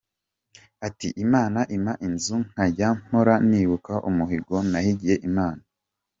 [0.87, 5.61] Ati "Imana impa inzu nkajya mpora nibuka umuhigo nahigiye Imana.